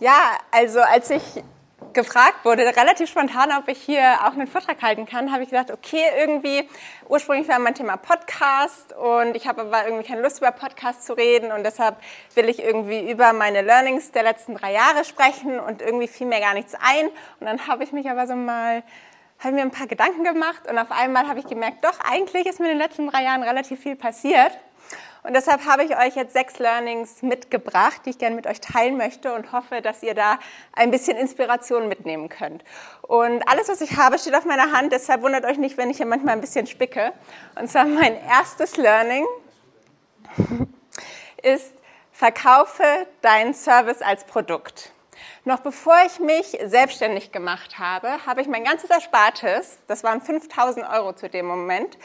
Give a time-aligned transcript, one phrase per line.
[0.00, 1.22] Ja, also als ich
[1.92, 5.72] gefragt wurde, relativ spontan, ob ich hier auch einen Vortrag halten kann, habe ich gedacht,
[5.72, 6.68] okay, irgendwie,
[7.08, 11.14] ursprünglich war mein Thema Podcast und ich habe aber irgendwie keine Lust über Podcast zu
[11.14, 11.96] reden und deshalb
[12.36, 16.38] will ich irgendwie über meine Learnings der letzten drei Jahre sprechen und irgendwie fiel mir
[16.40, 17.08] gar nichts ein
[17.40, 18.84] und dann habe ich mich aber so mal
[19.40, 22.58] habe mir ein paar Gedanken gemacht und auf einmal habe ich gemerkt, doch, eigentlich ist
[22.58, 24.50] mir in den letzten drei Jahren relativ viel passiert.
[25.22, 28.96] Und deshalb habe ich euch jetzt sechs Learnings mitgebracht, die ich gerne mit euch teilen
[28.96, 30.38] möchte und hoffe, dass ihr da
[30.72, 32.64] ein bisschen Inspiration mitnehmen könnt.
[33.02, 35.96] Und alles, was ich habe, steht auf meiner Hand, deshalb wundert euch nicht, wenn ich
[35.96, 37.12] hier manchmal ein bisschen spicke.
[37.58, 39.26] Und zwar mein erstes Learning
[41.42, 41.72] ist,
[42.12, 42.84] verkaufe
[43.22, 44.92] deinen Service als Produkt.
[45.44, 50.86] Noch bevor ich mich selbstständig gemacht habe, habe ich mein ganzes Erspartes, das waren 5000
[50.88, 51.96] Euro zu dem Moment,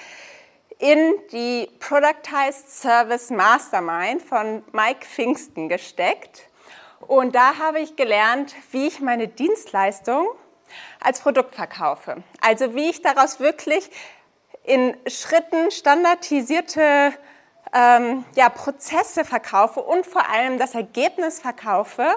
[0.83, 6.41] in die Productized Service Mastermind von Mike Pfingsten gesteckt.
[6.99, 10.27] Und da habe ich gelernt, wie ich meine Dienstleistung
[10.99, 12.21] als Produkt verkaufe.
[12.41, 13.89] Also wie ich daraus wirklich
[14.65, 17.13] in Schritten standardisierte
[17.73, 22.13] ähm, ja, Prozesse verkaufe und vor allem das Ergebnis verkaufe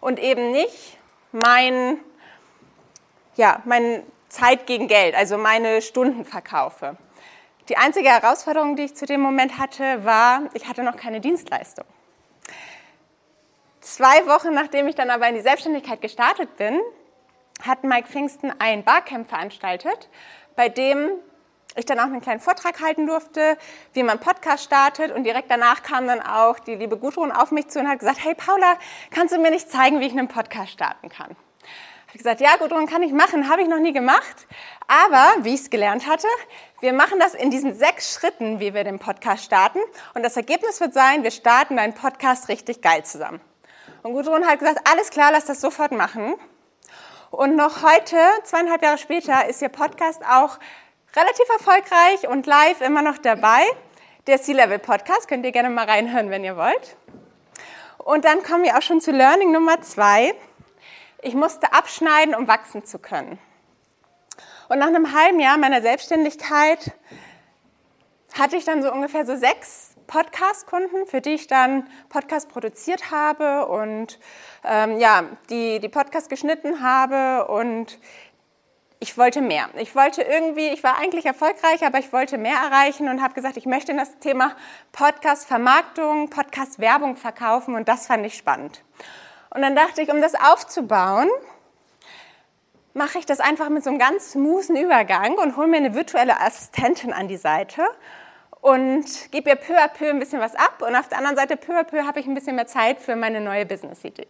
[0.00, 0.96] und eben nicht
[1.32, 1.98] mein,
[3.34, 6.96] ja, mein Zeit gegen Geld, also meine Stunden verkaufe.
[7.68, 11.84] Die einzige Herausforderung, die ich zu dem Moment hatte, war, ich hatte noch keine Dienstleistung.
[13.80, 16.80] Zwei Wochen nachdem ich dann aber in die Selbstständigkeit gestartet bin,
[17.62, 20.08] hat Mike Pfingsten ein Barcamp veranstaltet,
[20.54, 21.10] bei dem
[21.76, 23.56] ich dann auch einen kleinen Vortrag halten durfte,
[23.92, 25.12] wie man Podcast startet.
[25.12, 28.18] Und direkt danach kam dann auch die liebe Gudrun auf mich zu und hat gesagt,
[28.24, 28.76] hey Paula,
[29.10, 31.36] kannst du mir nicht zeigen, wie ich einen Podcast starten kann?
[32.16, 34.46] Habe gesagt, ja Gudrun, kann ich machen, habe ich noch nie gemacht.
[34.88, 36.26] Aber, wie ich es gelernt hatte,
[36.80, 39.80] wir machen das in diesen sechs Schritten, wie wir den Podcast starten.
[40.14, 43.38] Und das Ergebnis wird sein, wir starten einen Podcast richtig geil zusammen.
[44.02, 46.36] Und Gudrun hat gesagt, alles klar, lass das sofort machen.
[47.30, 50.58] Und noch heute, zweieinhalb Jahre später, ist ihr Podcast auch
[51.14, 53.62] relativ erfolgreich und live immer noch dabei.
[54.26, 56.96] Der C-Level Podcast, könnt ihr gerne mal reinhören, wenn ihr wollt.
[57.98, 60.32] Und dann kommen wir auch schon zu Learning Nummer zwei.
[61.26, 63.40] Ich musste abschneiden, um wachsen zu können.
[64.68, 66.92] Und nach einem halben Jahr meiner Selbstständigkeit
[68.38, 73.66] hatte ich dann so ungefähr so sechs Podcast-Kunden, für die ich dann Podcast produziert habe
[73.66, 74.20] und
[74.62, 77.98] ähm, ja, die, die Podcast geschnitten habe und
[79.00, 79.68] ich wollte mehr.
[79.78, 83.56] Ich wollte irgendwie, ich war eigentlich erfolgreich, aber ich wollte mehr erreichen und habe gesagt,
[83.56, 84.54] ich möchte in das Thema
[84.92, 88.84] Podcast-Vermarktung, Podcast-Werbung verkaufen und das fand ich spannend.
[89.50, 91.28] Und dann dachte ich, um das aufzubauen,
[92.94, 96.40] mache ich das einfach mit so einem ganz smoothen Übergang und hole mir eine virtuelle
[96.40, 97.84] Assistentin an die Seite
[98.62, 101.56] und gebe ihr peu à peu ein bisschen was ab und auf der anderen Seite
[101.56, 104.26] peu à peu habe ich ein bisschen mehr Zeit für meine neue Business-Idee.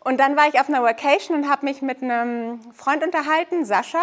[0.00, 4.02] Und dann war ich auf einer Vacation und habe mich mit einem Freund unterhalten, Sascha.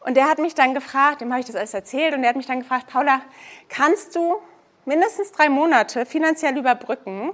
[0.00, 2.36] Und der hat mich dann gefragt, dem habe ich das alles erzählt, und der hat
[2.36, 3.22] mich dann gefragt, Paula,
[3.68, 4.36] kannst du
[4.84, 7.32] mindestens drei Monate finanziell überbrücken,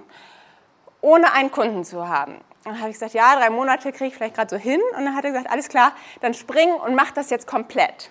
[1.04, 2.40] ohne einen Kunden zu haben?
[2.64, 4.80] Dann habe ich gesagt, ja, drei Monate kriege ich vielleicht gerade so hin.
[4.96, 5.92] Und dann hat er gesagt, alles klar,
[6.22, 8.10] dann spring und mach das jetzt komplett.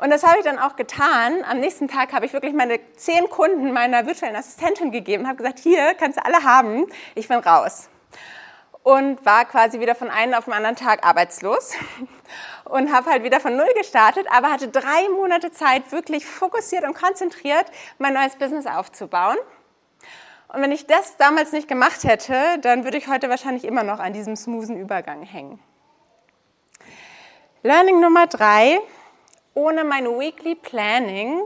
[0.00, 1.44] Und das habe ich dann auch getan.
[1.48, 5.60] Am nächsten Tag habe ich wirklich meine zehn Kunden meiner virtuellen Assistentin gegeben, habe gesagt,
[5.60, 7.88] hier kannst du alle haben, ich bin raus
[8.82, 11.72] und war quasi wieder von einem auf den anderen Tag arbeitslos
[12.64, 16.94] und habe halt wieder von Null gestartet, aber hatte drei Monate Zeit, wirklich fokussiert und
[16.94, 17.66] konzentriert
[17.98, 19.36] mein neues Business aufzubauen.
[20.52, 24.00] Und wenn ich das damals nicht gemacht hätte, dann würde ich heute wahrscheinlich immer noch
[24.00, 25.58] an diesem smoothen Übergang hängen.
[27.62, 28.78] Learning Nummer drei.
[29.54, 31.40] Ohne mein Weekly Planning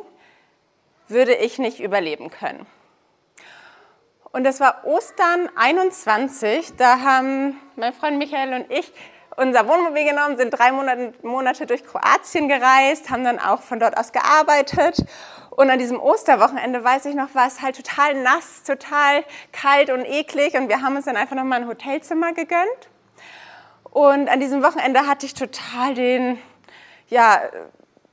[1.07, 2.67] würde ich nicht überleben können.
[4.33, 6.75] Und das war Ostern 21.
[6.77, 8.93] Da haben mein Freund Michael und ich
[9.37, 14.13] unser Wohnmobil genommen, sind drei Monate, durch Kroatien gereist, haben dann auch von dort aus
[14.13, 15.05] gearbeitet.
[15.57, 20.05] Und an diesem Osterwochenende, weiß ich noch, war es halt total nass, total kalt und
[20.05, 20.55] eklig.
[20.55, 22.91] Und wir haben uns dann einfach nochmal ein Hotelzimmer gegönnt.
[23.85, 26.39] Und an diesem Wochenende hatte ich total den,
[27.09, 27.41] ja,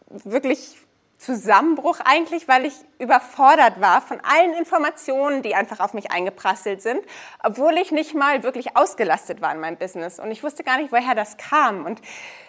[0.09, 0.77] wirklich
[1.17, 7.01] Zusammenbruch eigentlich, weil ich überfordert war von allen Informationen, die einfach auf mich eingeprasselt sind,
[7.43, 10.19] obwohl ich nicht mal wirklich ausgelastet war in meinem Business.
[10.19, 11.85] Und ich wusste gar nicht, woher das kam.
[11.85, 12.01] Und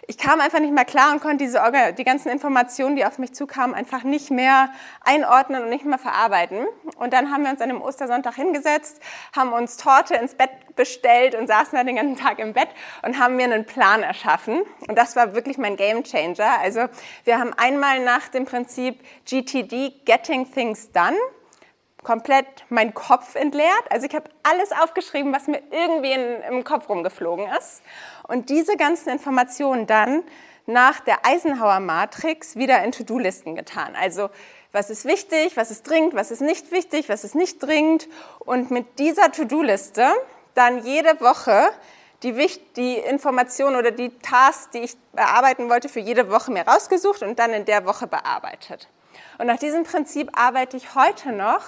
[0.06, 1.60] ich kam einfach nicht mehr klar und konnte diese,
[1.96, 4.70] die ganzen Informationen, die auf mich zukamen, einfach nicht mehr
[5.02, 6.66] einordnen und nicht mehr verarbeiten.
[6.96, 9.00] Und dann haben wir uns an einem Ostersonntag hingesetzt,
[9.34, 12.68] haben uns Torte ins Bett bestellt und saßen dann den ganzen Tag im Bett
[13.02, 14.62] und haben mir einen Plan erschaffen.
[14.88, 16.58] Und das war wirklich mein Game Changer.
[16.60, 16.86] Also
[17.24, 21.16] wir haben einmal nach dem Prinzip GTD, Getting Things Done,
[22.02, 23.84] komplett meinen Kopf entleert.
[23.90, 27.82] Also ich habe alles aufgeschrieben, was mir irgendwie in, im Kopf rumgeflogen ist.
[28.28, 30.22] Und diese ganzen Informationen dann
[30.66, 33.96] nach der Eisenhower-Matrix wieder in To-Do-Listen getan.
[34.00, 34.30] Also
[34.72, 38.08] was ist wichtig, was ist dringend, was ist nicht wichtig, was ist nicht dringend.
[38.40, 40.06] Und mit dieser To-Do-Liste
[40.54, 41.70] dann jede Woche
[42.22, 42.32] die,
[42.76, 47.38] die Information oder die Tasks, die ich bearbeiten wollte, für jede Woche mir rausgesucht und
[47.38, 48.88] dann in der Woche bearbeitet.
[49.38, 51.62] Und nach diesem Prinzip arbeite ich heute noch,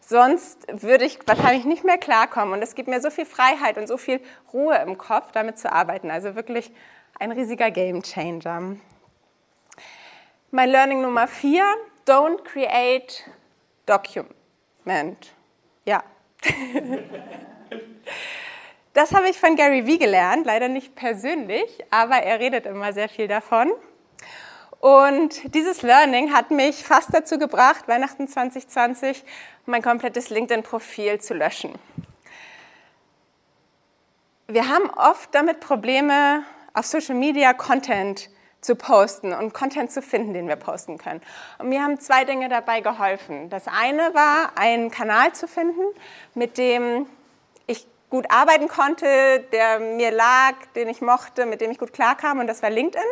[0.00, 2.54] sonst würde ich wahrscheinlich nicht mehr klarkommen.
[2.54, 4.20] Und es gibt mir so viel Freiheit und so viel
[4.52, 6.10] Ruhe im Kopf, damit zu arbeiten.
[6.10, 6.72] Also wirklich
[7.18, 8.76] ein riesiger Game Changer.
[10.50, 11.64] Mein Learning Nummer vier,
[12.06, 13.24] don't create
[13.86, 15.32] document.
[15.84, 16.02] Ja.
[18.92, 23.08] Das habe ich von Gary Vee gelernt, leider nicht persönlich, aber er redet immer sehr
[23.08, 23.70] viel davon.
[24.80, 29.22] Und dieses Learning hat mich fast dazu gebracht, Weihnachten 2020
[29.66, 31.74] mein komplettes LinkedIn-Profil zu löschen.
[34.48, 38.30] Wir haben oft damit Probleme, auf Social Media Content
[38.62, 41.20] zu posten und Content zu finden, den wir posten können.
[41.58, 43.50] Und mir haben zwei Dinge dabei geholfen.
[43.50, 45.82] Das eine war, einen Kanal zu finden,
[46.34, 47.06] mit dem
[47.66, 52.38] ich gut arbeiten konnte, der mir lag, den ich mochte, mit dem ich gut klarkam
[52.38, 53.02] und das war LinkedIn.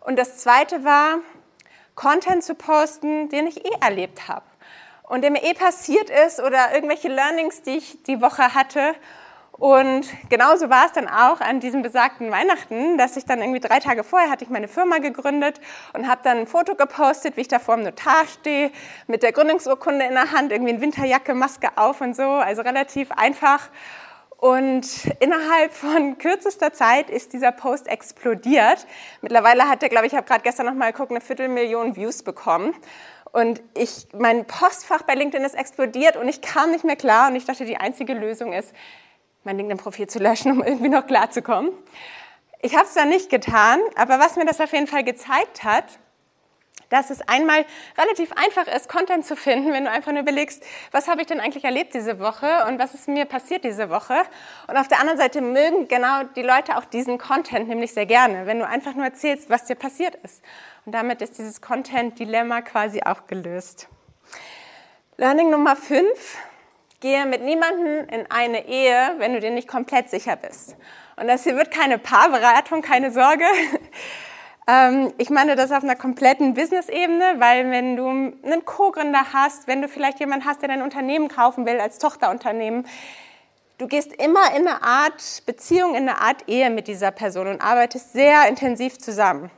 [0.00, 1.18] Und das zweite war,
[1.94, 4.44] Content zu posten, den ich eh erlebt habe
[5.08, 8.94] und der mir eh passiert ist oder irgendwelche Learnings, die ich die Woche hatte.
[9.52, 13.80] Und genauso war es dann auch an diesem besagten Weihnachten, dass ich dann irgendwie drei
[13.80, 15.60] Tage vorher hatte ich meine Firma gegründet
[15.94, 18.70] und habe dann ein Foto gepostet, wie ich da vor dem Notar stehe,
[19.08, 23.10] mit der Gründungsurkunde in der Hand, irgendwie eine Winterjacke, Maske auf und so, also relativ
[23.10, 23.68] einfach.
[24.38, 24.86] Und
[25.18, 28.86] innerhalb von kürzester Zeit ist dieser Post explodiert.
[29.20, 32.22] Mittlerweile hat er, glaube ich, ich habe gerade gestern noch mal geguckt, eine Viertelmillion Views
[32.22, 32.72] bekommen.
[33.32, 37.28] Und ich, mein Postfach bei LinkedIn ist explodiert und ich kam nicht mehr klar.
[37.28, 38.72] Und ich dachte, die einzige Lösung ist,
[39.42, 41.72] mein LinkedIn-Profil zu löschen, um irgendwie noch klarzukommen.
[42.62, 45.84] Ich habe es dann nicht getan, aber was mir das auf jeden Fall gezeigt hat,
[46.88, 47.64] dass es einmal
[47.96, 51.40] relativ einfach ist, Content zu finden, wenn du einfach nur überlegst, was habe ich denn
[51.40, 54.14] eigentlich erlebt diese Woche und was ist mir passiert diese Woche.
[54.66, 58.46] Und auf der anderen Seite mögen genau die Leute auch diesen Content nämlich sehr gerne,
[58.46, 60.42] wenn du einfach nur erzählst, was dir passiert ist.
[60.86, 63.88] Und damit ist dieses Content-Dilemma quasi auch gelöst.
[65.16, 66.06] Learning Nummer 5.
[67.00, 70.76] Gehe mit niemandem in eine Ehe, wenn du dir nicht komplett sicher bist.
[71.16, 73.44] Und das hier wird keine Paarberatung, keine Sorge.
[74.68, 79.80] Ähm, ich meine das auf einer kompletten Business-Ebene, weil wenn du einen Co-Gründer hast, wenn
[79.80, 82.86] du vielleicht jemanden hast, der dein Unternehmen kaufen will als Tochterunternehmen,
[83.78, 87.62] du gehst immer in eine Art Beziehung, in eine Art Ehe mit dieser Person und
[87.62, 89.50] arbeitest sehr intensiv zusammen.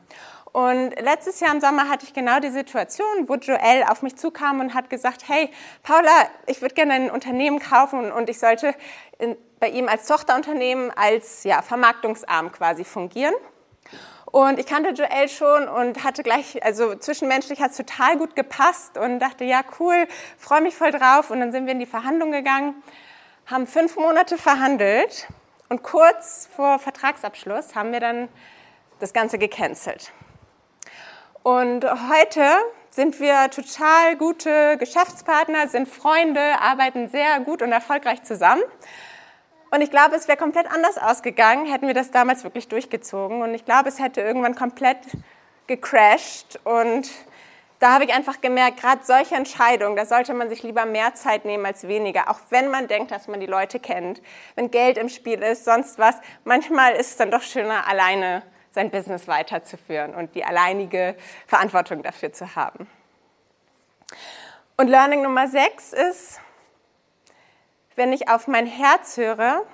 [0.52, 4.60] Und letztes Jahr im Sommer hatte ich genau die Situation, wo Joel auf mich zukam
[4.60, 5.50] und hat gesagt, hey,
[5.82, 8.74] Paula, ich würde gerne ein Unternehmen kaufen und ich sollte
[9.60, 13.34] bei ihm als Tochterunternehmen als ja, Vermarktungsarm quasi fungieren.
[14.32, 18.97] Und ich kannte Joel schon und hatte gleich, also zwischenmenschlich hat es total gut gepasst
[18.97, 20.06] und dachte, ja cool,
[20.38, 21.31] freue mich voll drauf.
[21.31, 22.81] Und dann sind wir in die Verhandlung gegangen,
[23.47, 25.29] haben fünf Monate verhandelt
[25.69, 28.29] und kurz vor Vertragsabschluss haben wir dann
[29.00, 30.12] das Ganze gecancelt.
[31.43, 32.44] Und heute
[32.91, 38.62] sind wir total gute Geschäftspartner, sind Freunde, arbeiten sehr gut und erfolgreich zusammen.
[39.70, 43.43] Und ich glaube, es wäre komplett anders ausgegangen, hätten wir das damals wirklich durchgezogen.
[43.43, 44.98] Und ich glaube, es hätte irgendwann komplett
[45.69, 46.58] gecrashed.
[46.65, 47.08] Und
[47.79, 51.44] da habe ich einfach gemerkt, gerade solche Entscheidungen, da sollte man sich lieber mehr Zeit
[51.44, 52.29] nehmen als weniger.
[52.29, 54.20] Auch wenn man denkt, dass man die Leute kennt.
[54.56, 56.17] Wenn Geld im Spiel ist, sonst was.
[56.44, 62.32] Manchmal ist es dann doch schöner, alleine sein Business weiterzuführen und die alleinige Verantwortung dafür
[62.32, 62.89] zu haben.
[64.77, 66.41] Und Learning Nummer sechs ist,
[67.97, 69.65] wenn ich auf mein Herz höre,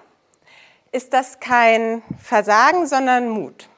[0.92, 3.68] ist das kein Versagen, sondern Mut.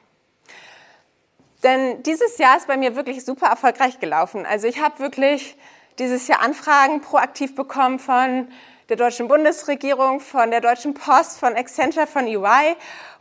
[1.63, 4.45] Denn dieses Jahr ist bei mir wirklich super erfolgreich gelaufen.
[4.45, 5.57] Also ich habe wirklich
[5.99, 8.47] dieses Jahr Anfragen proaktiv bekommen von
[8.87, 12.75] der deutschen Bundesregierung, von der Deutschen Post, von Accenture, von EY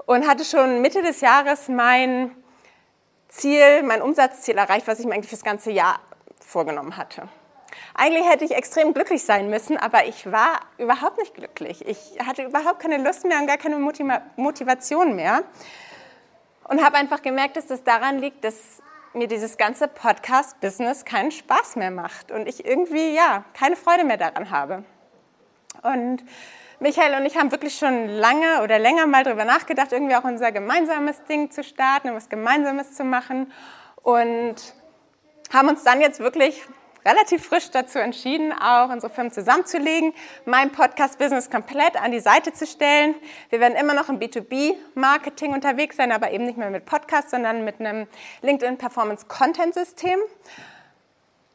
[0.07, 2.31] und hatte schon Mitte des Jahres mein
[3.29, 6.01] Ziel, mein Umsatzziel erreicht, was ich mir eigentlich fürs ganze Jahr
[6.41, 7.29] vorgenommen hatte.
[7.95, 11.87] Eigentlich hätte ich extrem glücklich sein müssen, aber ich war überhaupt nicht glücklich.
[11.87, 13.79] Ich hatte überhaupt keine Lust mehr und gar keine
[14.37, 15.43] Motivation mehr.
[16.65, 18.83] Und habe einfach gemerkt, dass das daran liegt, dass
[19.15, 24.19] mir dieses ganze Podcast-Business keinen Spaß mehr macht und ich irgendwie, ja, keine Freude mehr
[24.19, 24.85] daran habe.
[25.83, 26.25] Und
[26.81, 30.53] Michael und ich haben wirklich schon lange oder länger mal darüber nachgedacht, irgendwie auch unser
[30.53, 33.53] gemeinsames Ding zu starten was Gemeinsames zu machen.
[34.03, 34.57] Und
[35.53, 36.63] haben uns dann jetzt wirklich
[37.09, 40.13] relativ frisch dazu entschieden, auch unsere Firmen zusammenzulegen,
[40.45, 43.15] mein Podcast-Business komplett an die Seite zu stellen.
[43.49, 47.65] Wir werden immer noch im B2B-Marketing unterwegs sein, aber eben nicht mehr mit Podcast, sondern
[47.65, 48.07] mit einem
[48.43, 50.19] LinkedIn Performance Content System.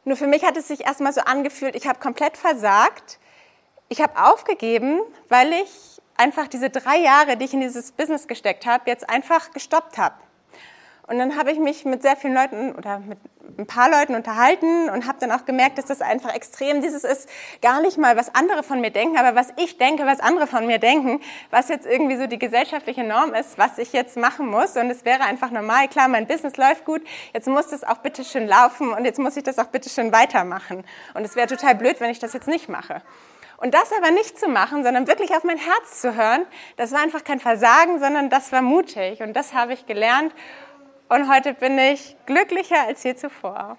[0.04, 3.18] Nur für mich hat es sich erstmal so angefühlt, ich habe komplett versagt.
[3.88, 8.66] Ich habe aufgegeben, weil ich einfach diese drei Jahre, die ich in dieses Business gesteckt
[8.66, 10.16] habe, jetzt einfach gestoppt habe.
[11.06, 13.18] Und dann habe ich mich mit sehr vielen Leuten oder mit
[13.58, 17.28] ein paar Leuten unterhalten und habe dann auch gemerkt, dass das einfach extrem dieses ist,
[17.60, 20.66] gar nicht mal, was andere von mir denken, aber was ich denke, was andere von
[20.66, 21.20] mir denken,
[21.50, 24.76] was jetzt irgendwie so die gesellschaftliche Norm ist, was ich jetzt machen muss.
[24.76, 27.02] Und es wäre einfach normal, klar, mein Business läuft gut,
[27.34, 30.10] jetzt muss es auch bitte schön laufen und jetzt muss ich das auch bitte schön
[30.10, 30.84] weitermachen.
[31.12, 33.02] Und es wäre total blöd, wenn ich das jetzt nicht mache.
[33.58, 36.44] Und das aber nicht zu machen, sondern wirklich auf mein Herz zu hören,
[36.76, 39.22] das war einfach kein Versagen, sondern das war mutig.
[39.22, 40.34] Und das habe ich gelernt
[41.08, 43.76] und heute bin ich glücklicher als je zuvor.